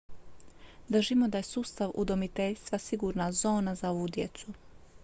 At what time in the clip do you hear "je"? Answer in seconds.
1.37-1.43